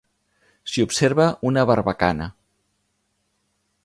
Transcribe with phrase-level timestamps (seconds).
[0.71, 2.31] S'hi observa una barbacana.